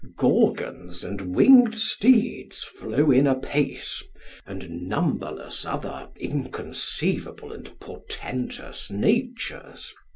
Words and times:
Gorgons 0.17 1.03
and 1.03 1.21
winged 1.35 1.75
steeds 1.75 2.63
flow 2.63 3.11
in 3.11 3.27
apace, 3.27 4.01
and 4.47 4.87
numberless 4.87 5.63
other 5.63 6.09
inconceivable 6.15 7.53
and 7.53 7.79
portentous 7.79 8.89
natures. 8.89 9.93